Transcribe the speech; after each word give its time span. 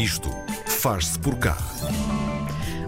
Isto 0.00 0.30
faz-se 0.64 1.18
por 1.18 1.36
cá. 1.36 1.58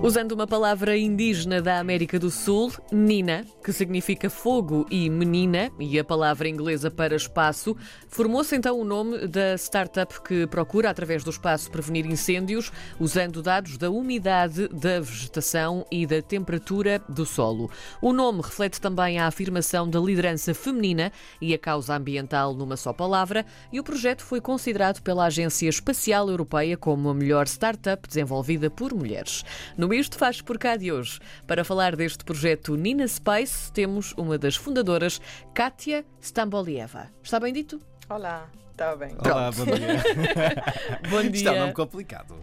Usando 0.02 0.32
uma 0.32 0.48
palavra 0.48 0.98
indígena 0.98 1.62
da 1.62 1.78
América 1.78 2.18
do 2.18 2.28
Sul, 2.28 2.72
Nina, 2.90 3.46
que 3.62 3.72
significa 3.72 4.28
fogo 4.28 4.84
e 4.90 5.08
menina, 5.08 5.70
e 5.78 5.96
a 5.96 6.02
palavra 6.02 6.48
inglesa 6.48 6.90
para 6.90 7.14
espaço, 7.14 7.76
formou-se 8.08 8.56
então 8.56 8.80
o 8.80 8.84
nome 8.84 9.28
da 9.28 9.54
startup 9.54 10.20
que 10.22 10.44
procura, 10.48 10.90
através 10.90 11.22
do 11.22 11.30
espaço, 11.30 11.70
prevenir 11.70 12.04
incêndios, 12.04 12.72
usando 12.98 13.40
dados 13.40 13.78
da 13.78 13.92
umidade 13.92 14.66
da 14.70 14.98
vegetação 14.98 15.86
e 15.88 16.04
da 16.04 16.20
temperatura 16.20 17.00
do 17.08 17.24
solo. 17.24 17.70
O 18.00 18.12
nome 18.12 18.42
reflete 18.42 18.80
também 18.80 19.20
a 19.20 19.28
afirmação 19.28 19.88
da 19.88 20.00
liderança 20.00 20.52
feminina 20.52 21.12
e 21.40 21.54
a 21.54 21.58
causa 21.58 21.94
ambiental 21.94 22.54
numa 22.54 22.76
só 22.76 22.92
palavra, 22.92 23.46
e 23.72 23.78
o 23.78 23.84
projeto 23.84 24.24
foi 24.24 24.40
considerado 24.40 25.00
pela 25.00 25.26
Agência 25.26 25.68
Espacial 25.68 26.28
Europeia 26.28 26.76
como 26.76 27.08
a 27.08 27.14
melhor 27.14 27.46
startup 27.46 28.08
desenvolvida 28.08 28.68
por 28.68 28.92
mulheres. 28.92 29.44
No 29.78 29.91
Isto 29.92 30.16
Faz 30.18 30.40
Por 30.40 30.58
Cá 30.58 30.76
de 30.76 30.90
hoje, 30.92 31.18
para 31.46 31.64
falar 31.64 31.94
deste 31.96 32.24
projeto 32.24 32.74
Nina 32.76 33.06
Space, 33.06 33.70
temos 33.72 34.12
uma 34.16 34.38
das 34.38 34.56
fundadoras, 34.56 35.20
Kátia 35.54 36.04
Stambolieva. 36.20 37.08
Está 37.22 37.38
bem 37.38 37.52
dito? 37.52 37.80
Olá, 38.08 38.48
está 38.70 38.96
bem. 38.96 39.14
Olá, 39.24 39.50
bom 39.50 39.64
dia. 39.64 40.02
Bom 41.10 41.20
Isto 41.20 41.48
é 41.48 41.52
um 41.52 41.54
nome 41.54 41.66
dia. 41.66 41.74
complicado. 41.74 42.34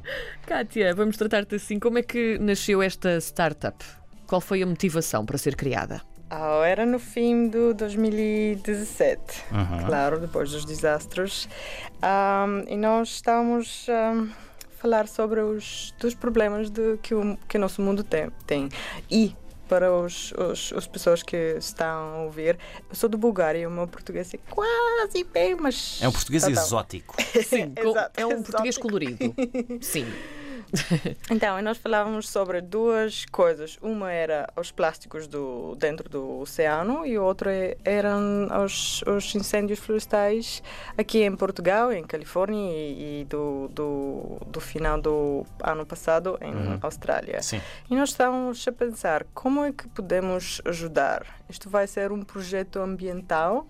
Kátia, 0.45 0.93
vamos 0.93 1.17
tratar-te 1.17 1.55
assim. 1.55 1.79
Como 1.79 1.97
é 1.97 2.03
que 2.03 2.37
nasceu 2.39 2.81
esta 2.81 3.17
startup? 3.19 3.83
Qual 4.27 4.41
foi 4.41 4.61
a 4.61 4.65
motivação 4.65 5.25
para 5.25 5.37
ser 5.37 5.55
criada? 5.55 6.01
Ah, 6.29 6.61
era 6.65 6.85
no 6.85 6.99
fim 6.99 7.47
do 7.49 7.73
2017, 7.73 9.43
Uhum. 9.51 9.85
claro, 9.87 10.19
depois 10.19 10.51
dos 10.51 10.63
desastres. 10.63 11.49
Ahm, 12.01 12.63
e 12.67 12.77
nós 12.77 13.09
estávamos 13.09 13.87
ahm, 13.89 14.29
a 14.29 14.48
falar 14.79 15.07
sobre 15.07 15.41
os 15.41 15.93
dos 15.99 16.13
problemas 16.15 16.69
de, 16.69 16.97
que, 17.01 17.13
o, 17.13 17.37
que 17.47 17.57
o 17.57 17.59
nosso 17.59 17.81
mundo 17.81 18.03
tem. 18.03 18.29
tem. 18.47 18.69
E 19.11 19.35
para 19.67 19.93
os, 19.93 20.31
os, 20.31 20.73
as 20.75 20.87
pessoas 20.87 21.21
que 21.21 21.55
estão 21.59 21.85
a 22.15 22.17
ouvir, 22.23 22.57
eu 22.89 22.95
sou 22.95 23.07
de 23.07 23.15
Bulgária 23.15 23.59
e 23.59 23.67
o 23.67 23.71
meu 23.71 23.87
português 23.87 24.33
é 24.33 24.39
quase 24.49 25.23
bem, 25.25 25.55
mas. 25.55 25.99
É 26.01 26.07
um 26.07 26.11
português 26.11 26.43
tá, 26.43 26.51
tá. 26.51 26.61
exótico. 26.61 27.15
Sim, 27.47 27.73
com- 27.75 27.89
Exato, 27.89 28.19
é 28.19 28.25
um 28.25 28.41
português 28.41 28.75
exótico. 28.77 28.87
colorido. 28.87 29.35
Sim. 29.81 30.07
Então, 31.31 31.61
nós 31.61 31.77
falávamos 31.77 32.27
sobre 32.29 32.61
duas 32.61 33.25
coisas. 33.25 33.77
Uma 33.81 34.11
era 34.11 34.47
os 34.55 34.71
plásticos 34.71 35.27
do, 35.27 35.75
dentro 35.75 36.09
do 36.09 36.39
oceano 36.39 37.05
e 37.05 37.17
outra 37.17 37.51
eram 37.85 38.47
os, 38.63 39.01
os 39.03 39.33
incêndios 39.35 39.79
florestais 39.79 40.61
aqui 40.97 41.23
em 41.23 41.35
Portugal, 41.35 41.91
em 41.91 42.03
Califórnia 42.03 42.71
e, 42.71 43.21
e 43.21 43.25
do, 43.25 43.69
do, 43.73 44.37
do 44.47 44.59
final 44.59 44.99
do 45.01 45.45
ano 45.63 45.85
passado 45.85 46.37
em 46.41 46.59
Uhum. 46.59 46.77
Austrália. 46.81 47.41
Sim. 47.41 47.61
E 47.89 47.95
nós 47.95 48.09
estávamos 48.09 48.67
a 48.67 48.71
pensar 48.71 49.25
como 49.33 49.63
é 49.63 49.71
que 49.71 49.87
podemos 49.89 50.61
ajudar. 50.65 51.25
Isto 51.49 51.69
vai 51.69 51.87
ser 51.87 52.11
um 52.11 52.21
projeto 52.21 52.79
ambiental, 52.79 53.65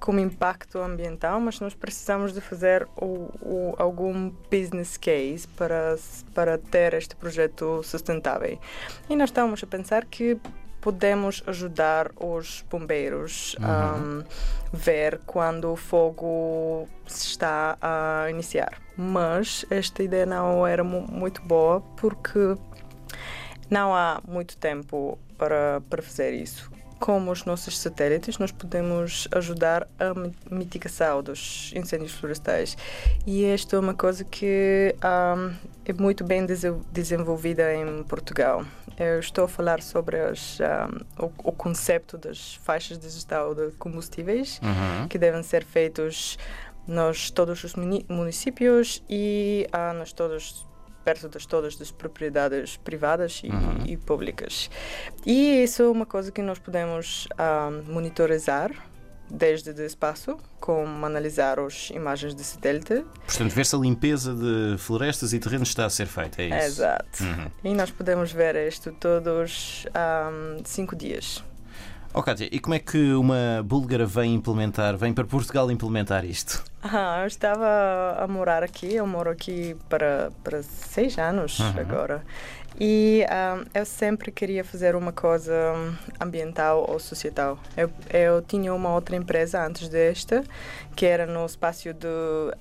com 0.00 0.18
impacto 0.18 0.78
ambiental, 0.78 1.38
mas 1.40 1.60
nós 1.60 1.74
precisamos 1.74 2.32
de 2.32 2.40
fazer 2.40 2.88
o, 2.96 3.28
o, 3.42 3.74
algum 3.78 4.30
business 4.50 4.96
case 4.96 5.46
para, 5.56 5.96
para 6.34 6.56
ter 6.56 6.94
este 6.94 7.14
projeto 7.14 7.82
sustentável. 7.84 8.58
E 9.08 9.14
nós 9.14 9.28
estávamos 9.28 9.62
a 9.62 9.66
pensar 9.66 10.06
que 10.06 10.38
podemos 10.80 11.42
ajudar 11.46 12.10
os 12.18 12.64
bombeiros 12.70 13.54
a 13.60 14.24
ver 14.72 15.20
quando 15.26 15.70
o 15.70 15.76
fogo 15.76 16.88
se 17.06 17.26
está 17.26 17.76
a 17.82 18.30
iniciar. 18.30 18.80
Mas 18.96 19.66
esta 19.68 20.02
ideia 20.02 20.24
não 20.24 20.66
era 20.66 20.82
mu- 20.82 21.06
muito 21.06 21.42
boa 21.42 21.82
porque 21.98 22.56
não 23.68 23.94
há 23.94 24.22
muito 24.26 24.56
tempo 24.56 25.18
para, 25.36 25.82
para 25.90 26.00
fazer 26.02 26.32
isso. 26.32 26.70
Com 27.00 27.30
os 27.30 27.46
nossos 27.46 27.78
satélites, 27.78 28.36
nós 28.36 28.52
podemos 28.52 29.26
ajudar 29.32 29.88
a 29.98 30.12
mi- 30.12 30.34
mitigação 30.50 31.22
dos 31.22 31.72
incêndios 31.74 32.12
florestais. 32.12 32.76
E 33.26 33.42
esta 33.46 33.74
é 33.74 33.78
uma 33.78 33.94
coisa 33.94 34.22
que 34.22 34.94
ahm, 35.00 35.50
é 35.86 35.94
muito 35.94 36.22
bem 36.22 36.44
dese- 36.44 36.76
desenvolvida 36.92 37.74
em 37.74 38.02
Portugal. 38.04 38.64
Eu 38.98 39.18
estou 39.18 39.44
a 39.46 39.48
falar 39.48 39.80
sobre 39.82 40.20
as, 40.20 40.60
ahm, 40.60 41.00
o, 41.18 41.32
o 41.48 41.52
conceito 41.52 42.18
das 42.18 42.56
faixas 42.56 42.98
de 42.98 43.08
gestão 43.08 43.54
de 43.54 43.70
combustíveis 43.78 44.60
Uhum. 44.62 45.08
que 45.08 45.16
devem 45.16 45.42
ser 45.42 45.64
feitos 45.64 46.36
nos 46.86 47.30
todos 47.30 47.64
os 47.64 47.74
muni- 47.76 48.04
municípios 48.10 49.02
e 49.08 49.66
ah, 49.72 49.94
nos 49.94 50.12
todos 50.12 50.66
perto 51.10 51.28
de 51.38 51.48
todas 51.48 51.80
as 51.80 51.90
propriedades 51.90 52.76
privadas 52.76 53.40
e, 53.42 53.48
Uhum. 53.48 53.84
e 53.84 53.96
públicas. 53.96 54.70
E 55.26 55.62
isso 55.64 55.82
é 55.82 55.88
uma 55.88 56.06
coisa 56.06 56.30
que 56.30 56.40
nós 56.40 56.58
podemos 56.58 57.26
ah, 57.36 57.70
monitorizar 57.88 58.70
desde 59.28 59.70
o 59.70 59.84
espaço, 59.86 60.36
como 60.60 61.06
analisar 61.06 61.58
as 61.60 61.90
imagens 61.90 62.34
de 62.34 62.42
satélite. 62.42 63.04
Portanto, 63.26 63.52
ver 63.52 63.64
se 63.66 63.76
a 63.76 63.78
limpeza 63.78 64.34
de 64.34 64.76
florestas 64.78 65.32
e 65.32 65.38
terrenos 65.38 65.68
está 65.68 65.84
a 65.86 65.90
ser 65.90 66.06
feita, 66.06 66.42
é 66.42 66.46
isso? 66.48 66.66
Exato. 66.82 67.22
Uhum. 67.24 67.50
E 67.64 67.74
nós 67.74 67.90
podemos 67.90 68.32
ver 68.32 68.56
isto 68.68 68.92
todos 68.92 69.86
ah, 69.94 70.30
cinco 70.64 70.94
dias. 70.96 71.42
Oh, 72.12 72.22
Kátia, 72.22 72.48
e 72.50 72.58
como 72.58 72.74
é 72.74 72.78
que 72.80 73.12
uma 73.14 73.62
búlgara 73.64 74.04
vem 74.04 74.34
implementar, 74.34 74.96
vem 74.96 75.12
para 75.12 75.24
Portugal 75.24 75.70
implementar 75.70 76.24
isto? 76.24 76.64
Ah, 76.82 77.20
eu 77.22 77.26
estava 77.26 78.16
a 78.18 78.26
morar 78.26 78.62
aqui, 78.62 78.94
eu 78.94 79.06
moro 79.06 79.28
aqui 79.30 79.76
para, 79.88 80.30
para 80.42 80.62
seis 80.62 81.18
anos 81.18 81.58
Uhum. 81.60 81.74
agora. 81.78 82.22
E 82.78 83.26
ah, 83.28 83.62
eu 83.74 83.84
sempre 83.84 84.30
queria 84.32 84.64
fazer 84.64 84.94
uma 84.96 85.12
coisa 85.12 85.52
ambiental 86.18 86.86
ou 86.88 86.98
societal. 86.98 87.58
Eu, 87.76 87.90
eu 88.10 88.40
tinha 88.40 88.72
uma 88.72 88.94
outra 88.94 89.14
empresa 89.14 89.62
antes 89.62 89.88
desta, 89.90 90.42
que 90.96 91.04
era 91.04 91.26
no 91.26 91.44
espaço 91.44 91.92
de 91.92 92.06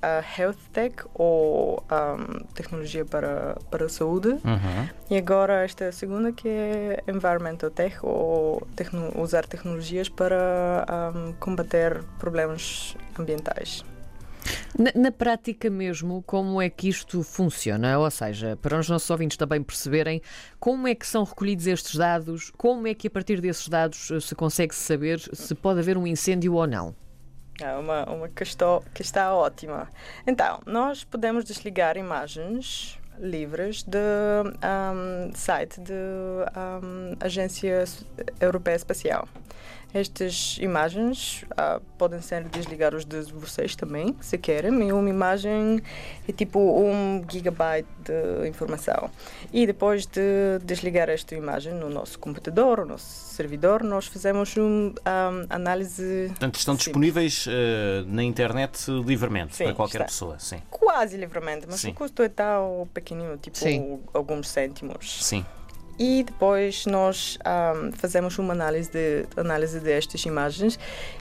ah, 0.01 0.21
health 0.37 0.57
tech 0.73 0.95
ou 1.13 1.81
ah, 1.89 2.17
tecnologia 2.53 3.05
para, 3.05 3.55
para 3.71 3.85
a 3.85 3.89
saúde. 3.89 4.29
Uhum. 4.29 4.89
E 5.09 5.15
agora 5.17 5.63
esta 5.63 5.91
segunda 5.93 6.33
que 6.33 6.49
é 6.49 7.03
environmental 7.07 7.69
tech 7.69 7.95
ou 8.01 8.67
tecno- 8.75 9.13
usar 9.15 9.45
tecnologias 9.45 10.09
para 10.09 10.83
ah, 10.89 11.13
combater 11.39 12.03
problemas 12.19 12.97
ambientais. 13.17 13.85
Na, 14.77 14.91
na 14.95 15.11
prática 15.11 15.69
mesmo, 15.69 16.23
como 16.23 16.61
é 16.61 16.69
que 16.69 16.87
isto 16.87 17.23
funciona? 17.23 17.97
Ou 17.97 18.09
seja, 18.11 18.57
para 18.61 18.77
os 18.79 18.89
nossos 18.89 19.09
ouvintes 19.09 19.37
também 19.37 19.63
perceberem 19.63 20.21
como 20.59 20.87
é 20.87 20.93
que 20.93 21.07
são 21.07 21.23
recolhidos 21.23 21.67
estes 21.67 21.95
dados, 21.95 22.51
como 22.57 22.87
é 22.87 22.93
que 22.93 23.07
a 23.07 23.11
partir 23.11 23.41
desses 23.41 23.67
dados 23.67 24.11
eh, 24.11 24.19
se 24.19 24.35
consegue 24.35 24.75
saber 24.75 25.19
se 25.19 25.55
pode 25.55 25.79
haver 25.79 25.97
um 25.97 26.05
incêndio 26.05 26.53
ou 26.53 26.67
não. 26.67 26.95
É 27.61 27.75
uma, 27.75 28.05
uma 28.05 28.29
questão 28.29 28.81
que 28.93 29.01
está 29.01 29.33
ótima. 29.33 29.89
Então, 30.25 30.61
nós 30.65 31.03
podemos 31.03 31.43
desligar 31.43 31.97
imagens 31.97 32.97
livres 33.19 33.83
do 33.83 33.97
um, 33.97 35.33
site 35.33 35.79
da 35.81 36.79
Agência 37.19 37.83
Europeia 38.39 38.75
Espacial. 38.75 39.27
Estas 39.93 40.57
imagens 40.61 41.43
ah, 41.57 41.81
podem 41.97 42.21
ser 42.21 42.43
desligadas 42.43 43.03
de 43.05 43.21
vocês 43.33 43.75
também, 43.75 44.15
se 44.21 44.37
querem. 44.37 44.87
E 44.87 44.91
uma 44.91 45.09
imagem 45.09 45.81
é 46.27 46.31
tipo 46.31 46.59
um 46.59 47.23
gigabyte 47.27 47.87
de 48.03 48.47
informação. 48.47 49.09
E 49.51 49.65
depois 49.65 50.05
de 50.05 50.59
desligar 50.63 51.09
esta 51.09 51.33
imagem 51.35 51.73
no 51.73 51.89
nosso 51.89 52.19
computador, 52.19 52.79
no 52.79 52.85
nosso 52.85 53.33
servidor, 53.33 53.83
nós 53.83 54.05
fazemos 54.05 54.55
uma 54.57 54.93
análise 55.49 56.27
Portanto, 56.29 56.55
estão 56.55 56.75
Sim. 56.75 56.83
disponíveis 56.83 57.45
eh, 57.49 58.03
na 58.05 58.23
internet 58.23 58.89
livremente 58.91 59.55
Sim, 59.55 59.65
para 59.65 59.73
qualquer 59.73 59.97
está. 60.01 60.05
pessoa. 60.05 60.37
Sim. 60.39 60.61
quase 60.69 61.17
livremente, 61.17 61.65
mas 61.69 61.79
Sim. 61.81 61.91
o 61.91 61.93
custo 61.93 62.21
é 62.21 62.29
tão 62.29 62.87
pequenino, 62.93 63.37
tipo 63.37 63.57
Sim. 63.57 63.99
alguns 64.13 64.49
cêntimos. 64.49 65.23
Sim. 65.25 65.45
E 65.99 66.23
depois 66.23 66.85
nós 66.85 67.37
ahm, 67.43 67.91
fazemos 67.91 68.37
uma 68.39 68.53
análise, 68.53 68.89
de, 68.89 69.27
análise 69.35 69.81
destas 69.81 70.23
imagens 70.25 70.79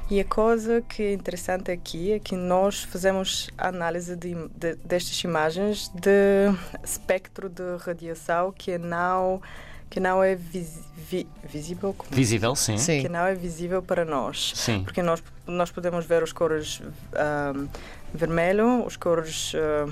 e 0.08 0.20
a 0.20 0.24
coisa 0.24 0.80
que 0.82 1.02
é 1.02 1.12
interessante 1.14 1.70
aqui 1.72 2.12
é 2.12 2.20
que 2.20 2.36
nós 2.36 2.84
fazemos 2.84 3.50
a 3.58 3.68
análise 3.68 4.14
de, 4.14 4.34
de- 4.56 4.76
destas 4.84 5.22
imagens 5.24 5.88
de 5.92 6.54
espectro 6.84 7.48
de 7.48 7.62
radiação 7.84 8.52
que 8.56 8.78
não 8.78 9.42
que 9.90 9.98
não 10.00 10.22
é 10.22 10.34
vis, 10.34 10.78
vi- 10.94 11.26
visível 11.42 11.94
como- 11.96 12.10
Visível, 12.14 12.54
sim. 12.54 12.76
Sim. 12.76 13.00
que 13.00 13.08
não 13.08 13.24
é 13.24 13.34
visível 13.34 13.82
para 13.82 14.04
nós 14.04 14.52
Sim. 14.54 14.84
porque 14.84 15.02
nós 15.02 15.20
nós 15.46 15.70
podemos 15.72 16.04
ver 16.06 16.22
as 16.22 16.30
cores 16.32 16.80
ahm, 17.14 17.66
vermelho, 18.14 18.84
as 18.86 18.96
cores 18.96 19.52
ah, 19.56 19.88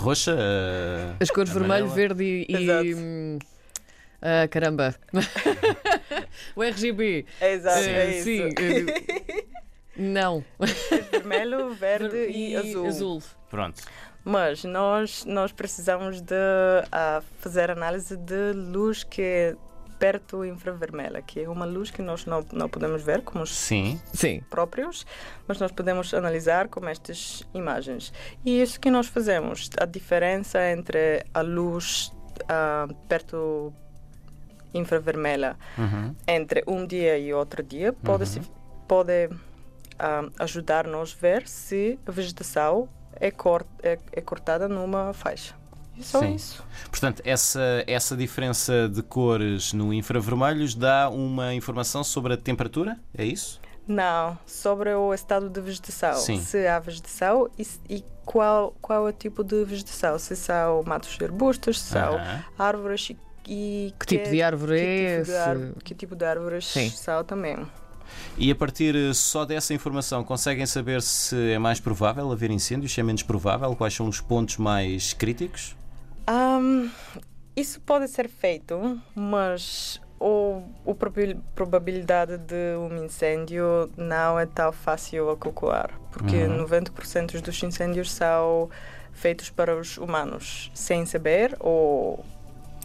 Roxa. 0.00 0.34
As 1.20 1.30
cores 1.30 1.52
vermelho, 1.52 1.88
verde 1.88 2.46
e. 2.48 2.54
e, 2.54 2.94
hum, 2.94 3.38
ah, 4.22 4.48
caramba! 4.48 4.94
o 6.56 6.62
RGB. 6.62 7.26
exato, 7.40 7.78
Eh, 7.80 7.90
é 7.90 8.16
isso. 8.16 8.24
sim. 8.24 8.54
eh, 8.58 9.44
não. 9.96 10.44
vermelho, 11.10 11.74
verde 11.74 12.28
e, 12.30 12.56
azul. 12.56 13.22
Pronto. 13.50 13.82
Mas 14.24 14.64
nós, 14.64 15.24
nós 15.24 15.52
precisamos 15.52 16.20
de 16.20 16.34
uh, 16.34 17.22
fazer 17.38 17.70
análise 17.70 18.16
de 18.16 18.52
luz 18.52 19.02
que 19.02 19.22
é 19.22 19.56
perto 20.00 20.44
infravermelha, 20.44 21.20
que 21.22 21.40
é 21.40 21.48
uma 21.48 21.64
luz 21.66 21.90
que 21.90 22.00
nós 22.02 22.24
não, 22.26 22.44
não 22.52 22.68
podemos 22.68 23.02
ver 23.02 23.20
como 23.22 23.44
os 23.44 23.54
Sim. 23.54 24.00
Sim. 24.12 24.42
próprios, 24.50 25.06
mas 25.46 25.60
nós 25.60 25.70
podemos 25.70 26.12
analisar 26.14 26.66
com 26.68 26.88
estas 26.88 27.46
imagens. 27.54 28.12
E 28.44 28.60
isso 28.62 28.80
que 28.80 28.90
nós 28.90 29.06
fazemos, 29.06 29.70
a 29.78 29.84
diferença 29.84 30.58
entre 30.70 31.22
a 31.34 31.42
luz 31.42 32.12
ah, 32.48 32.88
perto 33.08 33.72
infravermelha 34.72 35.56
Uhum. 35.76 36.14
entre 36.26 36.62
um 36.66 36.86
dia 36.86 37.18
e 37.18 37.32
outro 37.34 37.62
dia 37.62 37.92
pode, 37.92 38.24
se, 38.26 38.40
pode 38.88 39.28
ah, 39.98 40.22
ajudar-nos 40.38 41.14
a 41.16 41.20
ver 41.20 41.46
se 41.46 41.98
a 42.06 42.10
vegetação 42.10 42.88
é, 43.16 43.30
cor, 43.30 43.66
é, 43.82 43.98
é 44.12 44.20
cortada 44.22 44.66
numa 44.68 45.12
faixa. 45.12 45.54
E 46.00 46.04
só 46.04 46.20
Sim. 46.20 46.34
isso. 46.34 46.64
Portanto, 46.90 47.20
essa, 47.24 47.84
essa 47.86 48.16
diferença 48.16 48.88
de 48.88 49.02
cores 49.02 49.72
no 49.74 49.92
infravermelhos 49.92 50.74
dá 50.74 51.10
uma 51.10 51.52
informação 51.54 52.02
sobre 52.02 52.32
a 52.32 52.36
temperatura? 52.36 52.98
É 53.16 53.24
isso? 53.24 53.60
Não, 53.86 54.38
sobre 54.46 54.94
o 54.94 55.12
estado 55.12 55.50
de 55.50 55.60
vegetação. 55.60 56.14
Sim. 56.14 56.40
Se 56.40 56.66
há 56.66 56.78
vegetação 56.78 57.50
e, 57.58 57.66
e 57.88 58.04
qual, 58.24 58.74
qual 58.80 59.06
é 59.06 59.10
o 59.10 59.12
tipo 59.12 59.44
de 59.44 59.64
vegetação. 59.64 60.18
Se 60.18 60.34
são 60.36 60.82
matos 60.86 61.16
e 61.20 61.24
arbustos, 61.24 61.80
se 61.80 61.88
são 61.90 62.16
árvores 62.58 63.10
e, 63.10 63.18
e 63.48 63.94
Que 63.98 64.06
tipo 64.06 64.30
de 64.30 64.42
árvore 64.42 64.76
que 64.78 64.84
é 64.84 65.18
tipo 65.18 65.24
de 65.26 65.32
esse? 65.32 65.84
que 65.84 65.94
tipo 65.94 66.16
de 66.16 66.24
árvores 66.24 66.66
Sim. 66.66 66.88
são 66.90 67.24
também. 67.24 67.56
E 68.38 68.50
a 68.50 68.54
partir 68.54 68.94
eh, 68.96 69.12
só 69.12 69.44
dessa 69.44 69.74
informação, 69.74 70.24
conseguem 70.24 70.66
saber 70.66 71.02
se 71.02 71.52
é 71.52 71.58
mais 71.58 71.78
provável 71.80 72.30
haver 72.32 72.50
incêndios, 72.50 72.92
se 72.92 73.00
é 73.00 73.02
menos 73.02 73.22
provável? 73.22 73.74
Quais 73.76 73.94
são 73.94 74.08
os 74.08 74.20
pontos 74.20 74.56
mais 74.56 75.12
críticos? 75.12 75.76
Ahm, 76.26 76.90
isso 77.56 77.80
pode 77.80 78.08
ser 78.08 78.28
feito, 78.28 79.00
mas 79.14 80.00
o, 80.18 80.62
o 80.84 80.94
probabil- 80.94 81.40
probabilidade 81.54 82.38
de 82.38 82.76
um 82.78 83.04
incêndio 83.04 83.90
não 83.96 84.38
é 84.38 84.46
tão 84.46 84.70
fácil 84.72 85.30
a 85.30 85.36
calcular, 85.36 85.90
porque 86.12 86.36
Uhum. 86.44 86.58
90% 86.58 87.40
dos 87.40 87.62
incêndios 87.62 88.12
são 88.12 88.70
feitos 89.12 89.50
para 89.50 89.76
os 89.76 89.98
humanos, 89.98 90.70
sem 90.74 91.04
saber 91.04 91.56
ou, 91.58 92.24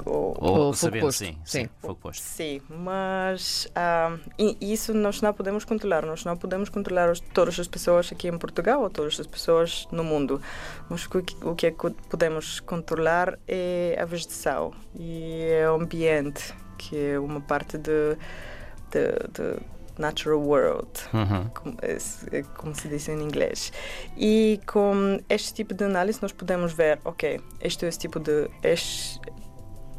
ou 0.06 0.36
Ou 0.40 0.74
sabendo, 0.74 1.02
posto. 1.06 1.20
sim, 1.20 1.38
Sim. 1.46 1.64
sim, 1.64 1.70
fogo 1.80 1.96
posto. 1.96 2.22
Sim, 2.24 2.62
mas 2.70 3.68
ah, 3.76 4.18
isso 4.60 4.94
nós 4.94 5.22
não 5.22 5.34
podemos 5.34 5.64
controlar. 5.66 6.06
Nós 6.06 6.26
não 6.26 6.36
podemos 6.36 6.70
controlar 6.70 7.10
os- 7.12 7.20
todas 7.20 7.60
as 7.60 7.68
pessoas 7.68 8.12
aqui 8.12 8.28
em 8.28 8.38
Portugal 8.38 8.82
ou 8.82 8.90
todas 8.90 9.20
as 9.20 9.28
pessoas 9.28 9.88
no 9.92 10.04
mundo. 10.04 10.42
Mas 10.90 11.06
o 11.06 11.10
que, 11.22 11.36
o 11.46 11.56
que 11.56 11.68
é 11.68 11.72
que 11.72 11.90
podemos 12.10 12.60
controlar 12.60 13.38
é 13.48 13.98
a 14.00 14.06
vegetação 14.06 14.74
e 14.94 15.44
é 15.50 15.70
o 15.72 15.76
ambiente, 15.76 16.54
que 16.78 16.98
é 17.12 17.20
uma 17.20 17.40
parte 17.42 17.78
de, 17.78 18.18
de, 18.92 19.08
de 19.34 19.76
natural 19.98 20.40
world 20.42 20.90
Uhum. 21.14 21.50
como, 21.54 21.78
é- 21.82 22.38
é 22.38 22.44
como 22.58 22.76
se 22.76 22.90
diz 22.90 23.08
em 23.08 23.22
inglês. 23.22 23.72
E 24.18 24.60
com 24.68 25.20
este 25.30 25.54
tipo 25.54 25.74
de 25.74 25.86
análise 25.86 26.20
nós 26.22 26.34
podemos 26.34 26.74
ver, 26.74 27.00
ok, 27.06 27.40
este 27.62 27.86
é 27.86 27.88
esse 27.88 28.00
tipo 28.00 28.20
de 28.20 28.50
este, 28.62 29.22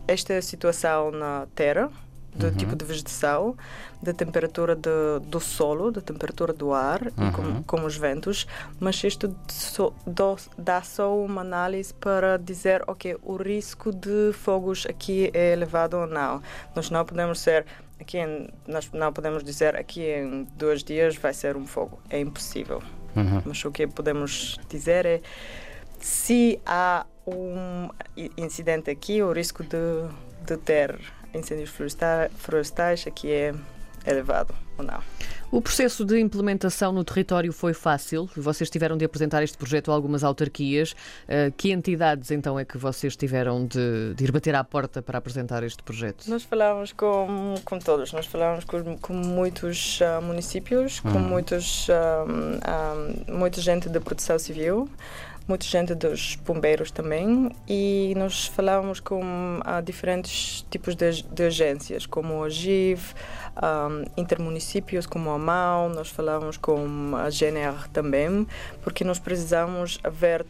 esta 0.07 0.41
situação 0.43 1.11
na 1.11 1.47
Terra, 1.55 1.91
do 2.35 2.47
Uhum. 2.49 2.53
tipo 2.55 2.77
de 2.77 2.85
vegetação, 2.85 3.57
da 4.03 4.13
temperatura 4.13 4.77
de, 4.77 4.91
do 5.23 5.41
solo, 5.41 5.91
da 5.91 6.03
temperatura 6.03 6.53
do 6.53 6.71
ar 6.75 7.01
Uhum. 7.17 7.29
e 7.29 7.33
com, 7.33 7.63
com 7.63 7.87
os 7.87 7.97
ventos, 7.97 8.47
mas 8.79 9.03
isto 9.03 9.35
só- 9.49 9.91
dó- 10.07 10.37
dá 10.59 10.83
só 10.83 11.17
uma 11.19 11.41
análise 11.41 11.95
para 11.95 12.37
dizer, 12.37 12.85
ok, 12.87 13.17
o 13.23 13.37
risco 13.37 13.91
de 13.91 14.33
fogos 14.35 14.85
aqui 14.87 15.31
é 15.33 15.55
elevado 15.55 15.97
ou 15.97 16.07
não. 16.07 16.43
Nós 16.75 16.91
não 16.91 17.07
podemos 17.07 17.41
ser 17.41 17.65
aqui 17.99 18.19
em- 18.19 18.49
nós 18.69 18.91
não 18.93 19.11
podemos 19.15 19.43
dizer 19.43 19.75
aqui 19.75 20.03
em 20.03 20.47
dois 20.59 20.85
dias 20.85 21.17
vai 21.17 21.33
ser 21.33 21.57
um 21.57 21.67
fogo, 21.67 21.99
é 22.11 22.21
impossível. 22.21 22.83
Uhum. 23.17 23.41
Mas 23.47 23.65
o 23.65 23.71
que 23.71 23.87
podemos 23.87 24.59
dizer 24.69 25.07
é 25.07 25.23
se 25.99 26.61
há 26.67 27.07
um 27.27 27.89
incidente 28.37 28.91
aqui, 28.91 29.23
o 29.23 29.33
risco 29.33 29.63
de, 29.63 30.09
de 30.47 30.57
ter 30.59 30.99
incêndios 31.35 31.71
floresta- 31.71 32.31
florestais 32.37 33.05
aqui 33.07 33.31
é 33.31 33.55
elevado 34.07 34.55
ou 34.79 34.85
não. 34.85 35.01
O 35.51 35.63
processo 35.63 36.05
de 36.05 36.19
implementação 36.21 36.93
no 36.93 37.05
território 37.05 37.53
foi 37.53 37.73
fácil. 37.73 38.29
Vocês 38.37 38.69
tiveram 38.69 38.97
de 38.97 39.05
apresentar 39.05 39.43
este 39.43 39.57
projeto 39.57 39.93
a 39.93 39.95
algumas 39.95 40.25
autarquias. 40.25 40.93
Uh, 40.93 41.53
que 41.57 41.71
entidades 41.71 42.31
então 42.31 42.59
é 42.59 42.65
que 42.65 42.77
vocês 42.77 43.17
tiveram 43.17 43.65
de, 43.65 44.15
de 44.15 44.25
ir 44.25 44.33
bater 44.33 44.55
à 44.57 44.65
porta 44.65 45.01
para 45.01 45.19
apresentar 45.19 45.63
este 45.63 45.83
projeto? 45.83 46.29
Nós 46.29 46.43
falamos 46.43 46.93
com, 46.93 47.55
com 47.65 47.79
todos, 47.79 48.13
nós 48.13 48.27
falamos 48.27 48.65
com, 48.65 48.99
com 48.99 49.13
muitos 49.15 50.01
ah, 50.03 50.21
municípios, 50.21 51.01
com 51.01 51.19
muitos, 51.19 51.89
ah, 51.91 52.95
muita 53.29 53.61
gente 53.61 53.89
da 53.89 54.01
proteção 54.01 54.39
civil, 54.39 54.89
muita 55.49 55.65
gente 55.65 55.95
dos 55.95 56.37
bombeiros 56.37 56.91
também, 56.91 57.51
e 57.69 58.15
nós 58.17 58.47
falamos 58.47 59.01
com 59.01 59.23
ah, 59.65 59.81
diferentes 59.81 60.67
tipos 60.71 60.95
de, 60.95 61.23
de 61.23 61.43
agências, 61.45 62.05
como 62.07 62.43
a 62.43 62.49
GIV, 62.49 63.15
ah, 63.55 63.89
intermunicípios 64.17 65.07
como 65.07 65.31
a 65.31 65.39
MAU, 65.39 65.89
nós 65.89 66.09
falamos 66.09 66.57
com 66.57 67.15
a 67.17 67.31
GNR 67.31 67.89
também, 67.93 68.47
porque 68.83 69.05
nós 69.05 69.19
precisamos 69.19 70.01
ver 70.13 70.45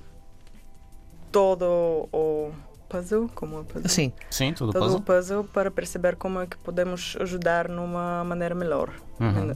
todo 1.31 2.09
o 2.13 2.53
puzzle, 2.89 3.29
como 3.35 3.61
é 3.61 3.65
puzzle? 3.65 3.89
Sim. 3.89 4.13
Sim, 4.31 4.55
tudo 4.55 4.73
todo 4.73 4.83
puzzle. 4.83 4.99
o 4.99 5.03
puzzle 5.03 5.45
para 5.45 5.71
perceber 5.71 6.17
como 6.17 6.41
é 6.41 6.47
que 6.47 6.57
podemos 6.57 7.17
ajudar 7.21 7.69
numa 7.69 8.25
maneira 8.25 8.55
melhor. 8.55 8.91
Uhum. 9.21 9.55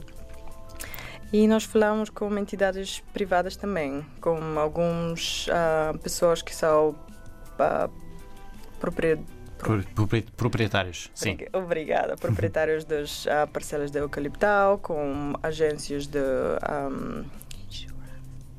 E 1.33 1.47
nós 1.47 1.63
falamos 1.63 2.09
com 2.09 2.37
entidades 2.37 2.99
privadas 3.13 3.55
também, 3.55 4.05
com 4.19 4.37
algumas 4.59 5.47
pessoas 6.03 6.41
que 6.41 6.53
são 6.53 6.95
ah, 7.57 7.89
propria- 8.79 9.19
Pro- 9.57 9.83
propri- 9.93 10.25
Proprietários, 10.35 11.11
sim. 11.13 11.37
Obrigada. 11.53 12.15
Proprietários 12.17 12.83
das 12.83 13.27
ah, 13.27 13.45
parcelas 13.47 13.91
de 13.91 13.99
eucaliptal, 13.99 14.77
com 14.79 15.33
agências 15.43 16.07
de. 16.07 16.17
ah, 16.63 16.89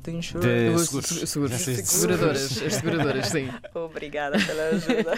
de 0.03 0.11
insurance. 0.17 0.47
De- 0.47 0.69
Os 0.69 0.85
seguros. 0.87 1.07
se- 1.09 1.27
seguros. 1.27 1.65
De 1.65 1.85
Seguradoras. 1.85 2.61
As 2.61 2.73
seguradoras, 2.75 3.27
sim. 3.27 3.49
Obrigada 3.73 4.37
pela 4.39 4.63
ajuda. 4.69 5.13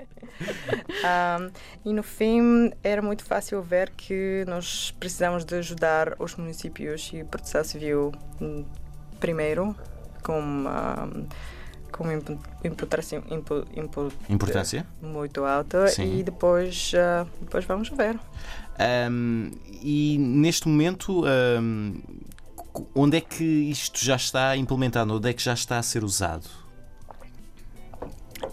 Um, 0.40 1.50
e 1.84 1.92
no 1.92 2.02
fim, 2.02 2.72
era 2.82 3.02
muito 3.02 3.24
fácil 3.24 3.62
ver 3.62 3.90
que 3.96 4.44
nós 4.48 4.94
precisamos 4.98 5.44
de 5.44 5.54
ajudar 5.56 6.14
os 6.18 6.34
municípios 6.36 7.10
e 7.12 7.20
a 7.20 7.24
proteção 7.24 7.62
civil 7.64 8.12
hum, 8.40 8.64
primeiro, 9.18 9.74
com, 10.22 10.40
um, 10.40 11.26
com 11.92 12.04
uma 12.04 12.14
impu- 12.14 12.38
Importância. 12.64 13.22
muito 15.02 15.44
alta 15.44 15.88
Sim. 15.88 16.18
e 16.20 16.22
depois, 16.22 16.92
ah, 16.96 17.26
depois 17.40 17.64
vamos 17.66 17.88
ver. 17.90 18.18
Ahm, 18.78 19.50
e 19.82 20.16
neste 20.18 20.66
momento, 20.68 21.22
c- 21.24 21.28
onde 22.94 23.16
é 23.16 23.20
que 23.20 23.44
isto 23.44 24.04
já 24.04 24.16
está 24.16 24.56
implementado? 24.56 25.14
Onde 25.14 25.28
é 25.30 25.32
que 25.32 25.42
já 25.42 25.52
está 25.54 25.78
a 25.78 25.82
ser 25.82 26.04
usado? 26.04 26.46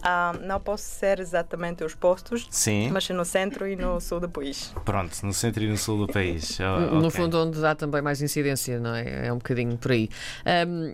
Ah, 0.03 0.33
não 0.41 0.59
posso 0.59 0.83
ser 0.83 1.19
exatamente 1.19 1.83
os 1.83 1.95
postos, 1.95 2.47
Sim. 2.51 2.89
mas 2.91 3.07
no 3.09 3.23
centro 3.23 3.65
e 3.67 3.75
no 3.75 3.99
sul 4.01 4.19
do 4.19 4.29
país. 4.29 4.73
Pronto, 4.83 5.15
no 5.25 5.33
centro 5.33 5.63
e 5.63 5.67
no 5.69 5.77
sul 5.77 6.05
do 6.05 6.11
país. 6.11 6.57
Oh, 6.59 6.95
No 6.95 7.07
ok. 7.07 7.11
fundo, 7.11 7.41
onde 7.41 7.59
dá 7.59 7.73
também 7.73 8.01
mais 8.01 8.21
incidência, 8.21 8.79
não 8.79 8.93
é? 8.93 9.27
É 9.27 9.33
um 9.33 9.37
bocadinho 9.37 9.77
por 9.77 9.91
aí. 9.91 10.09
Ahm, 10.45 10.93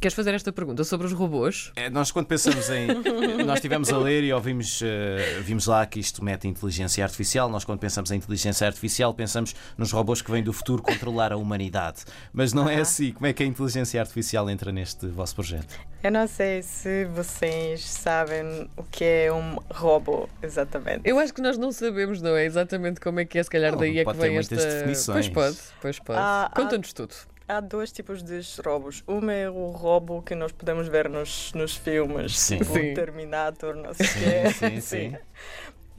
queres 0.00 0.14
fazer 0.14 0.34
esta 0.34 0.52
pergunta 0.52 0.84
sobre 0.84 1.06
os 1.06 1.12
robôs? 1.12 1.72
É, 1.76 1.88
Nós 1.90 2.10
quando 2.10 2.26
pensamos 2.26 2.68
em. 2.70 2.88
nós 3.44 3.56
estivemos 3.56 3.90
a 3.92 3.98
ler 3.98 4.24
e 4.24 4.32
ouvimos 4.32 4.80
eh, 4.82 5.40
vimos 5.42 5.66
lá 5.66 5.84
que 5.86 6.00
isto 6.00 6.24
mete 6.24 6.46
inteligência 6.48 7.04
artificial. 7.04 7.48
Nós 7.48 7.64
quando 7.64 7.78
pensamos 7.78 8.10
em 8.10 8.16
inteligência 8.16 8.66
artificial 8.66 9.14
pensamos 9.14 9.54
nos 9.76 9.92
robôs 9.92 10.22
que 10.22 10.30
vêm 10.30 10.42
do 10.42 10.52
futuro 10.52 10.82
controlar 10.82 11.32
a 11.32 11.36
humanidade. 11.36 12.04
Mas 12.32 12.52
não 12.52 12.68
é 12.68 12.80
assim. 12.80 13.12
Como 13.12 13.26
é 13.26 13.32
que 13.32 13.42
a 13.42 13.46
inteligência 13.46 14.00
artificial 14.00 14.48
entra 14.50 14.70
neste 14.72 15.06
vosso 15.06 15.34
projeto? 15.34 15.78
Eu 16.02 16.12
não 16.12 16.28
sei 16.28 16.62
se 16.62 17.06
vocês 17.06 17.84
sabem 17.84 18.70
o 18.76 18.84
que 18.84 19.04
é 19.04 19.32
um 19.32 19.56
robô 19.70 20.28
exatamente. 20.42 21.00
Eu 21.04 21.18
acho 21.18 21.34
que 21.34 21.40
nós 21.42 21.58
não 21.58 21.72
sabemos, 21.72 22.22
não 22.22 22.36
é? 22.36 22.44
Exatamente 22.44 23.00
como 23.00 23.18
é 23.18 23.24
que 23.24 23.38
é, 23.38 23.42
se 23.42 23.50
calhar 23.50 23.72
Não, 23.72 23.78
daí 23.78 23.98
é 23.98 24.04
que 24.04 24.12
vem 24.12 24.36
esta. 24.36 24.54
definições. 24.54 25.28
Pois 25.28 25.28
pode, 25.28 25.58
pois 25.80 25.98
pode. 25.98 26.20
Ah, 26.20 26.50
Conta-nos 26.54 26.92
tudo. 26.92 27.14
Há 27.48 27.60
dois 27.60 27.90
tipos 27.90 28.22
de 28.22 28.40
robôs. 28.64 29.02
Um 29.08 29.30
é 29.30 29.48
o 29.48 29.70
robô 29.70 30.20
que 30.20 30.34
nós 30.34 30.52
podemos 30.52 30.86
ver 30.86 31.08
nos, 31.08 31.50
nos 31.54 31.74
filmes, 31.74 32.38
Sim. 32.38 32.58
tipo 32.58 32.72
Sim. 32.74 32.92
Terminator, 32.94 33.74
não 33.74 33.94
sei 33.94 34.06
o 34.06 34.10
quê. 34.12 34.50
sim, 34.52 34.80
sim. 34.80 35.16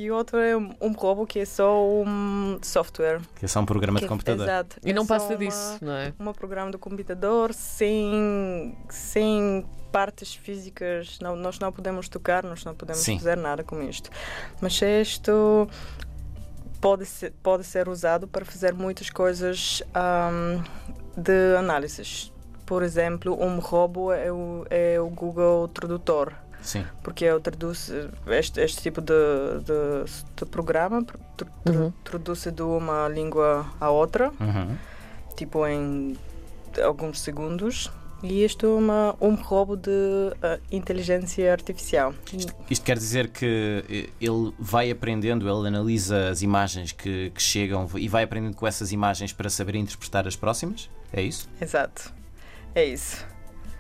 E 0.02 0.10
o 0.10 0.16
outro 0.16 0.38
é 0.40 0.56
um, 0.56 0.94
robô 0.98 1.26
que 1.28 1.40
é 1.40 1.46
só 1.46 1.86
um 1.86 2.58
software. 2.62 3.20
Que 3.36 3.44
é 3.44 3.48
só 3.50 3.60
um 3.60 3.66
programa 3.66 4.00
de 4.00 4.06
Que- 4.06 4.10
computador. 4.10 4.46
Exato. 4.48 4.78
E 4.82 4.92
É 4.92 4.94
não 4.94 5.06
passa 5.06 5.26
uma- 5.34 5.36
disso, 5.36 5.78
não 5.82 5.92
é? 5.92 6.14
Um 6.18 6.32
programa 6.32 6.72
do 6.72 6.80
computador 6.80 7.54
sem, 7.54 8.78
sem 8.90 9.66
partes 9.92 10.34
físicas, 10.34 11.20
não, 11.20 11.36
nós 11.36 11.60
não 11.60 11.70
podemos 11.74 12.08
tocar, 12.08 12.46
nós 12.46 12.64
não 12.64 12.74
podemos 12.74 13.02
Sim. 13.02 13.18
fazer 13.18 13.36
nada 13.36 13.62
com 13.62 13.82
isto. 13.84 14.10
Mas 14.62 14.82
isto 14.82 15.68
pode 16.82 17.06
ser, 17.06 17.34
pode 17.44 17.64
ser 17.64 17.88
usado 17.90 18.28
para 18.28 18.46
fazer 18.46 18.74
muitas 18.74 19.10
coisas 19.10 19.84
ahm, 19.94 20.64
de 21.18 21.56
análises. 21.58 22.32
Por 22.66 22.84
exemplo, 22.84 23.36
um 23.42 23.60
robô 23.60 24.12
é 24.14 24.32
o, 24.32 24.66
é 24.70 25.00
o 25.00 25.08
Google 25.10 25.68
Tradutor, 25.70 26.34
Sim. 26.62 26.86
porque 27.04 27.26
ele 27.26 27.40
traduz 27.40 27.92
este, 28.28 28.62
este 28.62 28.82
tipo 28.82 29.02
de, 29.02 29.14
de, 29.64 30.12
de 30.38 30.46
programa, 30.46 31.04
tr- 31.04 31.16
tr- 31.36 31.48
Uhum. 31.70 31.92
traduz 32.04 32.44
de 32.46 32.62
uma 32.62 33.08
língua 33.08 33.66
à 33.80 33.90
outra 33.90 34.32
Uhum. 34.40 34.78
tipo 35.36 35.66
em 35.68 36.16
alguns 36.84 37.20
segundos. 37.22 37.92
E 38.22 38.44
isto 38.44 38.66
é 38.66 38.70
uma, 38.70 39.16
um 39.22 39.36
robô 39.36 39.76
de 39.76 39.90
ah, 40.42 40.60
inteligência 40.72 41.52
artificial. 41.52 42.14
Isto 42.70 42.86
quer 42.86 42.98
dizer 42.98 43.30
que 43.30 43.84
eh, 43.90 44.10
ele 44.20 44.54
vai 44.60 44.92
aprendendo, 44.92 45.50
ele 45.50 45.68
analisa 45.68 46.30
as 46.30 46.42
imagens 46.42 46.92
que, 46.92 47.30
que 47.30 47.42
chegam 47.42 47.88
e 47.96 48.08
vai 48.08 48.24
aprendendo 48.24 48.56
com 48.56 48.68
essas 48.68 48.92
imagens 48.92 49.32
para 49.32 49.50
saber 49.50 49.76
interpretar 49.76 50.28
as 50.28 50.36
próximas? 50.36 50.90
É 51.14 51.22
isso? 51.22 51.50
Exato. 51.62 52.14
É 52.76 52.86
isso. 52.86 53.26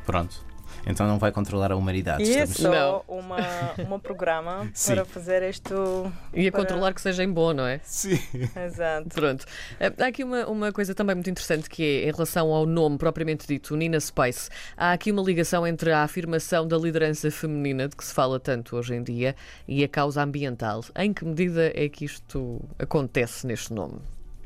Pronto. 0.05 0.48
Então 0.85 1.07
não 1.07 1.19
vai 1.19 1.31
controlar 1.31 1.71
a 1.71 1.75
humanidade. 1.75 2.23
E 2.23 2.35
é 2.35 2.43
estamos- 2.43 2.75
só 2.75 3.03
uma, 3.07 3.37
um 3.95 3.99
programa 3.99 4.69
Sim. 4.73 4.95
para 4.95 5.05
fazer 5.05 5.43
isto. 5.49 6.11
E 6.33 6.47
a 6.47 6.51
para- 6.51 6.61
controlar 6.61 6.93
que 6.93 7.01
seja 7.01 7.23
em 7.23 7.31
bom, 7.31 7.53
não 7.53 7.65
é? 7.65 7.79
Sim. 7.83 8.19
Exato. 8.65 9.09
Pronto. 9.09 9.45
Eh, 9.79 9.93
Há 9.99 10.07
aqui 10.07 10.23
uma, 10.23 10.45
uma 10.47 10.71
coisa 10.71 10.95
também 10.95 11.15
muito 11.15 11.29
interessante 11.29 11.69
que 11.69 11.83
é 11.83 12.09
em 12.09 12.11
relação 12.11 12.51
ao 12.51 12.65
nome 12.65 12.97
propriamente 12.97 13.45
dito, 13.47 13.75
Nina 13.75 13.99
Spice. 13.99 14.49
Há 14.75 14.93
aqui 14.93 15.11
uma 15.11 15.21
ligação 15.21 15.65
entre 15.67 15.91
a 15.91 16.03
afirmação 16.03 16.67
da 16.67 16.77
liderança 16.77 17.29
feminina, 17.29 17.87
de 17.87 17.95
que 17.95 18.03
se 18.05 18.13
fala 18.13 18.39
tanto 18.39 18.75
hoje 18.75 18.95
em 18.95 19.03
dia, 19.03 19.35
e 19.67 19.83
a 19.83 19.87
causa 19.87 20.23
ambiental. 20.23 20.83
Em 20.95 21.13
que 21.13 21.23
medida 21.25 21.71
é 21.75 21.87
que 21.89 22.05
isto 22.05 22.61
acontece 22.79 23.45
neste 23.45 23.73
nome? 23.73 23.99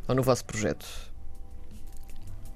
Ou 0.08 0.16
no 0.16 0.24
vosso 0.24 0.44
projeto? 0.44 0.86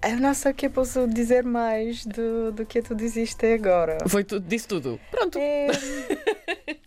Eu 0.03 0.17
não 0.19 0.33
sei 0.33 0.51
o 0.51 0.55
que 0.55 0.69
posso 0.69 1.07
dizer 1.07 1.43
mais 1.43 2.05
do, 2.05 2.51
do 2.51 2.65
que 2.65 2.81
tu 2.81 2.93
disseste 2.95 3.45
agora. 3.47 3.97
Foi 4.07 4.23
tu, 4.23 4.39
disse 4.39 4.67
tudo. 4.67 4.99
Pronto. 5.11 5.37
É, 5.39 5.67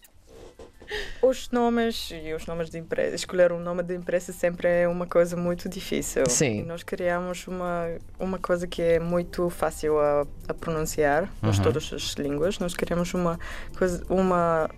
os 1.22 1.50
nomes 1.50 2.10
e 2.12 2.32
os 2.32 2.46
nomes 2.46 2.70
de 2.70 2.78
empresa, 2.78 3.14
escolher 3.14 3.52
um 3.52 3.60
nome 3.60 3.82
de 3.82 3.94
empresa 3.94 4.32
sempre 4.32 4.68
é 4.68 4.88
uma 4.88 5.06
coisa 5.06 5.36
muito 5.36 5.68
difícil. 5.68 6.24
Sim. 6.28 6.60
E 6.60 6.62
nós 6.62 6.82
criamos 6.82 7.46
uma, 7.46 7.88
uma 8.18 8.38
coisa 8.38 8.66
que 8.66 8.80
é 8.80 8.98
muito 9.00 9.50
fácil 9.50 9.98
a, 9.98 10.26
a 10.48 10.54
pronunciar 10.54 11.28
nas 11.42 11.58
Uhum. 11.58 11.64
todas 11.64 11.92
as 11.92 12.12
línguas. 12.14 12.58
Nós 12.58 12.74
criamos 12.74 13.12
uma 13.14 13.38
coisa, 13.76 14.04
uma 14.08 14.68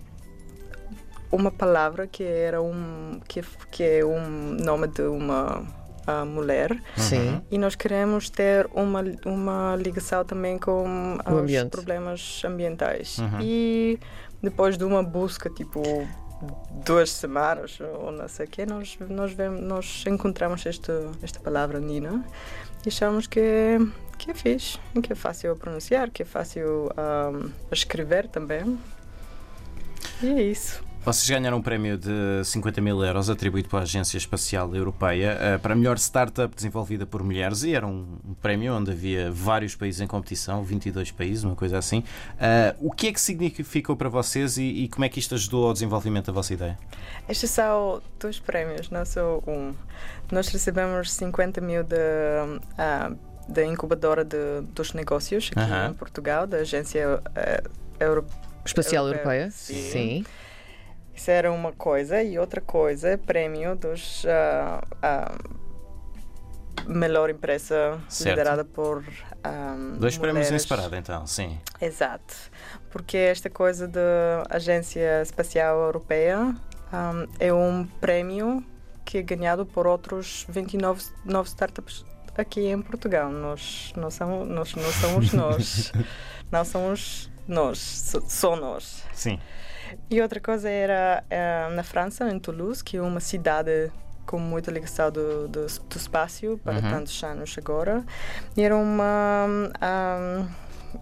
uma 1.31 1.49
palavra 1.49 2.05
que 2.05 2.23
era 2.23 2.61
um 2.61 3.19
que, 3.27 3.41
que 3.71 3.81
é 3.83 4.05
um 4.05 4.21
nome 4.53 4.87
de 4.87 5.01
uma 5.01 5.65
ah, 6.05 6.25
mulher 6.25 6.81
Sim. 6.97 7.41
e 7.49 7.57
nós 7.57 7.75
queremos 7.75 8.29
ter 8.29 8.67
uma, 8.73 9.03
uma 9.25 9.75
ligação 9.75 10.23
também 10.25 10.57
com 10.57 11.17
O 11.25 11.33
os 11.33 11.41
ambiente. 11.41 11.69
problemas 11.71 12.41
ambientais. 12.45 13.17
Uhum. 13.19 13.39
E 13.41 13.99
depois 14.41 14.77
de 14.77 14.83
uma 14.83 15.01
busca, 15.03 15.49
tipo, 15.49 15.81
duas 16.85 17.11
semanas 17.11 17.79
ou 18.01 18.11
não 18.11 18.27
sei 18.27 18.45
o 18.45 18.49
quê, 18.49 18.65
nós, 18.65 18.97
nós, 19.09 19.33
vemos, 19.33 19.61
nós 19.61 20.03
encontramos 20.07 20.65
esta, 20.65 21.09
esta 21.21 21.39
palavra 21.39 21.79
Nina 21.79 22.25
e 22.85 22.89
achamos 22.89 23.27
que 23.27 23.39
é, 23.39 23.77
que 24.17 24.31
é 24.31 24.33
fixe, 24.33 24.77
que 25.01 25.13
é 25.13 25.15
fácil 25.15 25.53
a 25.53 25.55
pronunciar, 25.55 26.09
que 26.09 26.21
é 26.21 26.25
fácil 26.25 26.91
ah, 26.97 27.31
a 27.71 27.73
escrever 27.73 28.27
também. 28.27 28.77
E 30.21 30.27
é 30.27 30.41
isso. 30.41 30.83
Vocês 31.05 31.29
ganharam 31.29 31.57
um 31.57 31.61
prémio 31.61 31.97
de 31.97 32.41
50 32.45 32.79
mil 32.79 33.03
euros 33.03 33.29
atribuído 33.29 33.67
pela 33.67 33.81
Agência 33.81 34.17
Espacial 34.17 34.73
Europeia 34.73 35.37
eh, 35.37 35.57
para 35.57 35.73
a 35.73 35.75
melhor 35.75 35.97
startup 35.97 36.55
desenvolvida 36.55 37.05
por 37.05 37.21
mulheres 37.21 37.63
e 37.63 37.75
era 37.75 37.85
um, 37.85 38.05
prémio 38.41 38.73
onde 38.73 38.91
havia 38.91 39.29
vários 39.29 39.75
países 39.75 39.99
em 39.99 40.07
competição, 40.07 40.63
22 40.63 41.11
países, 41.11 41.43
uma 41.43 41.57
coisa 41.57 41.77
assim. 41.77 42.05
Eh, 42.39 42.73
o 42.79 42.89
que 42.89 43.07
é 43.07 43.11
que 43.11 43.19
significou 43.19 43.97
para 43.97 44.07
vocês 44.07 44.57
e, 44.57 44.87
como 44.93 45.03
é 45.03 45.09
que 45.09 45.19
isto 45.19 45.35
ajudou 45.35 45.67
ao 45.67 45.73
desenvolvimento 45.73 46.27
da 46.27 46.31
vossa 46.33 46.53
ideia? 46.53 46.79
Estes 47.27 47.49
são 47.49 48.01
dois 48.17 48.39
prémios, 48.39 48.89
não 48.89 49.05
só 49.05 49.41
um. 49.45 49.73
Nós 50.31 50.47
recebemos 50.47 51.11
50 51.11 51.59
mil 51.59 51.83
da 51.83 51.97
ah, 52.77 53.11
da 53.49 53.65
incubadora 53.65 54.23
de, 54.23 54.61
dos 54.73 54.93
negócios 54.93 55.51
aqui 55.53 55.59
Aham. 55.59 55.89
em 55.89 55.93
Portugal, 55.95 56.47
da 56.47 56.59
Agência 56.59 57.19
eh, 57.35 57.61
Euro- 57.99 58.25
Espacial 58.65 59.05
Europeia, 59.05 59.41
Europeia? 59.41 59.51
sim. 59.51 59.91
Sim. 59.91 60.25
Isso 61.15 61.29
era 61.31 61.51
uma 61.51 61.71
coisa. 61.71 62.21
E 62.23 62.37
outra 62.39 62.61
coisa 62.61 63.09
é 63.09 63.17
prémio 63.17 63.75
dos 63.75 64.25
ah, 64.27 64.81
ah, 65.01 65.35
melhor 66.87 67.29
empresa 67.29 67.99
Certo. 68.09 68.29
liderada 68.29 68.65
por 68.65 69.03
ah, 69.43 69.75
Dois 69.97 70.17
prémios 70.17 70.47
em 70.47 70.49
mulheres. 70.49 70.61
separado, 70.63 70.95
então, 70.95 71.25
sim. 71.27 71.59
Exato. 71.79 72.33
Porque 72.89 73.17
esta 73.17 73.49
coisa 73.49 73.87
da 73.87 74.43
Agência 74.49 75.21
Espacial 75.21 75.77
Europeia 75.81 76.39
um, 76.93 77.27
é 77.39 77.53
um 77.53 77.85
prémio 77.99 78.63
que 79.05 79.17
é 79.17 79.21
ganhado 79.21 79.65
por 79.65 79.85
outros 79.87 80.45
29 80.49 81.03
novos 81.25 81.49
startups 81.51 82.05
aqui 82.37 82.67
em 82.67 82.81
Portugal. 82.81 83.29
Nós 83.29 83.93
não 83.95 84.09
somos 84.09 84.47
nós, 84.47 84.75
não 84.75 84.91
somos 84.91 85.33
nós. 85.33 85.91
não 86.51 86.65
somos 86.65 87.29
nós, 87.47 88.13
só 88.27 88.55
nós. 88.55 89.03
Sim. 89.13 89.39
E 90.09 90.21
outra 90.21 90.39
coisa 90.39 90.69
era 90.69 91.23
eh, 91.29 91.69
na 91.75 91.83
França, 91.83 92.29
em 92.29 92.39
Toulouse, 92.39 92.83
que 92.83 92.97
é 92.97 93.01
uma 93.01 93.19
cidade 93.19 93.91
com 94.25 94.39
muita 94.39 94.71
ligação 94.71 95.11
do, 95.11 95.47
do, 95.47 95.65
do 95.67 95.97
espaço 95.97 96.57
para 96.63 96.75
Uhum. 96.75 96.81
tantos 96.89 97.23
anos 97.23 97.55
agora. 97.57 98.03
E 98.55 98.61
era 98.63 98.75
uma, 98.75 99.45
ahm, 99.81 100.47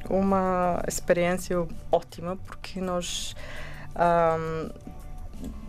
uma 0.09 0.81
experiência 0.87 1.55
ótima, 1.91 2.35
porque 2.37 2.81
nós. 2.81 3.35
ahm, 3.95 4.69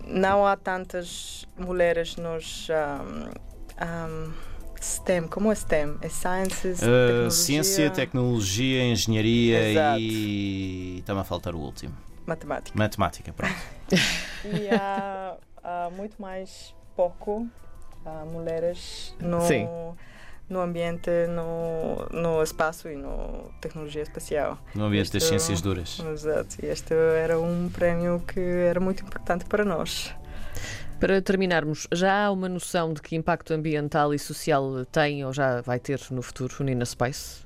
não 0.06 0.46
há 0.46 0.56
tantas 0.56 1.46
mulheres 1.58 2.16
nos. 2.16 2.68
ahm, 2.70 3.30
ahm, 3.78 4.32
STEM, 4.80 5.28
como 5.28 5.52
é 5.52 5.54
STEM? 5.54 5.96
É 6.02 6.08
Sciences, 6.08 6.82
Eh, 6.82 6.86
tecnologia, 7.06 7.30
ciência, 7.64 7.90
tecnologia, 7.90 8.84
engenharia 8.84 9.70
Exato. 9.70 9.98
e. 10.00 10.96
Está-me 11.00 11.20
a 11.20 11.24
faltar 11.24 11.54
o 11.54 11.58
último. 11.58 11.94
Matemática. 12.26 12.78
Matemática, 12.78 13.32
pronto. 13.32 13.54
E 14.44 14.68
há, 14.74 15.36
há 15.62 15.90
muito 15.90 16.20
mais 16.20 16.74
pouco 16.96 17.46
há 18.04 18.24
mulheres 18.24 19.14
no, 19.20 19.40
Sim. 19.42 19.68
no 20.48 20.60
ambiente, 20.60 21.10
no, 21.28 22.06
no 22.10 22.42
espaço 22.42 22.88
e 22.88 22.96
no 22.96 23.52
tecnologia 23.60 24.02
espacial. 24.02 24.58
No 24.74 24.84
ambiente 24.84 25.12
das 25.12 25.22
Isto- 25.22 25.28
ciências 25.28 25.60
duras. 25.60 26.00
Exato. 26.12 26.56
E 26.60 26.66
este 26.66 26.92
era 26.92 27.38
um 27.38 27.68
prémio 27.68 28.20
que 28.26 28.40
era 28.40 28.80
muito 28.80 29.04
importante 29.04 29.44
para 29.44 29.64
nós. 29.64 30.12
Para 30.98 31.20
terminarmos, 31.22 31.86
já 31.92 32.26
há 32.26 32.30
uma 32.32 32.48
noção 32.48 32.92
de 32.92 33.00
que 33.02 33.14
impacto 33.14 33.52
ambiental 33.54 34.12
e 34.14 34.18
social 34.18 34.84
tem 34.86 35.24
ou 35.24 35.32
já 35.32 35.60
vai 35.60 35.78
ter 35.78 36.00
no 36.10 36.22
futuro 36.22 36.54
o 36.60 36.64
Nina 36.64 36.84
Space? 36.84 37.44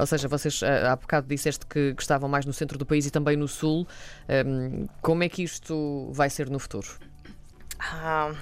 Ou 0.00 0.06
seja, 0.06 0.26
vocês 0.28 0.62
ah, 0.62 0.92
há 0.92 0.96
bocado 0.96 1.26
disseste 1.26 1.66
que, 1.66 1.94
estavam 1.98 2.28
mais 2.28 2.46
no 2.46 2.52
centro 2.52 2.78
do 2.78 2.86
país 2.86 3.06
e 3.06 3.10
também 3.10 3.36
no 3.36 3.46
sul. 3.46 3.86
Ahm, 4.28 4.86
como 5.00 5.22
é 5.22 5.28
que 5.28 5.42
isto 5.42 6.10
vai 6.12 6.30
ser 6.30 6.48
no 6.48 6.58
futuro? 6.58 6.88
Ah, 7.78 8.32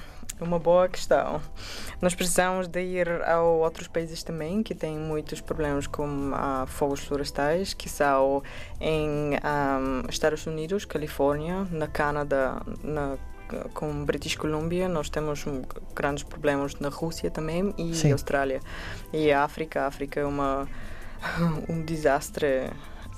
uma 0.41 0.59
boa 0.59 0.89
questão. 0.89 1.41
Nós 2.01 2.15
precisamos 2.15 2.69
de 2.69 2.81
ir 2.81 3.09
a 3.23 3.43
outros 3.43 3.89
países 3.89 4.23
também 4.23 4.63
que 4.63 4.75
têm 4.75 4.97
muitos 4.97 5.41
problemas 5.41 5.87
com 5.87 6.33
ah, 6.35 6.65
fogos 6.67 7.01
florestais, 7.01 7.75
que 7.75 7.89
são 7.89 8.43
em 8.81 9.37
ah, 9.43 10.05
Estados 10.09 10.47
Unidos, 10.47 10.85
Califórnia, 10.85 11.67
na 11.71 11.89
Canadá, 11.89 12.63
na 12.83 13.17
com 13.73 14.05
British 14.05 14.37
Columbia, 14.37 14.89
nós 14.89 15.09
temos 15.09 15.45
grandes 15.95 16.23
problemas 16.23 16.75
na 16.77 16.91
Rússia 16.91 17.31
também 17.31 17.75
e 17.79 17.95
Sim. 17.95 18.13
Austrália. 18.13 18.61
E 19.11 19.33
a 19.33 19.43
África, 19.43 19.83
a 19.83 19.87
África 19.87 20.21
é 20.21 20.25
uma 20.27 20.69
um 21.69 21.83
desastre 21.85 22.71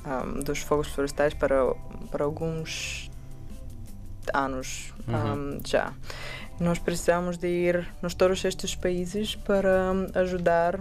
ah, 0.04 0.24
dos 0.44 0.58
fogos 0.60 0.88
florestais 0.88 1.34
para 1.34 1.74
para 2.10 2.24
alguns 2.24 3.10
anos 4.34 4.92
Uhum. 5.08 5.56
um, 5.56 5.60
já. 5.66 5.92
Nós 6.60 6.78
precisamos 6.78 7.36
de 7.38 7.48
ir 7.48 7.88
nos 8.02 8.14
todos 8.14 8.44
estes 8.44 8.74
países 8.76 9.34
para 9.34 9.92
um, 9.92 10.06
ajudar 10.18 10.78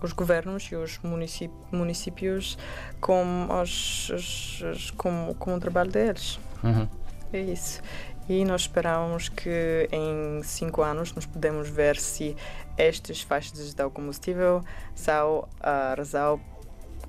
os 0.00 0.12
governos 0.12 0.64
e 0.70 0.76
os 0.76 0.98
municíp- 1.00 1.52
municípios 1.72 2.56
com, 3.00 3.48
os, 3.62 4.08
os- 4.10 4.62
os- 4.62 4.90
com, 4.92 5.34
com 5.38 5.54
o 5.54 5.60
trabalho 5.60 5.90
deles. 5.90 6.38
Uhum. 6.62 6.88
É 7.32 7.40
isso. 7.40 7.82
E 8.28 8.44
nós 8.44 8.62
esperamos 8.62 9.28
que 9.28 9.88
em 9.92 10.42
cinco 10.42 10.82
anos 10.82 11.12
nós 11.12 11.24
podemos 11.26 11.68
ver 11.68 11.96
se 11.96 12.36
estas 12.76 13.20
faixas 13.20 13.72
de 13.72 13.90
combustível 13.90 14.62
são 14.94 15.48
a 15.60 15.94
razão 15.96 16.40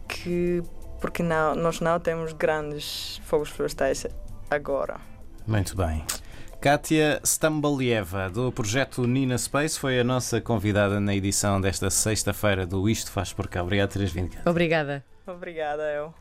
que 0.07 0.61
porque 0.99 1.21
não, 1.21 1.55
nós 1.55 1.79
não 1.79 1.99
temos 1.99 2.33
grandes 2.33 3.21
fogos 3.25 3.49
florestais 3.49 4.05
agora. 4.49 4.99
Muito 5.45 5.75
bem. 5.75 6.03
Kátia 6.59 7.21
Stambalieva, 7.23 8.29
do 8.29 8.51
projeto 8.51 9.05
Nina 9.05 9.37
Space, 9.37 9.79
foi 9.79 9.99
a 9.99 10.03
nossa 10.03 10.41
convidada 10.41 10.99
na 10.99 11.15
edição 11.15 11.61
desta 11.61 11.89
sexta-feira 11.91 12.65
do 12.65 12.89
Isto 12.89 13.11
Faz 13.11 13.31
Por 13.31 13.47
Cá. 13.47 13.61
Obrigado 13.61 13.91
teres 13.91 14.11
vindo. 14.11 14.35
Obrigada. 14.43 15.05
Obrigada, 15.27 15.83
eu. 15.83 16.13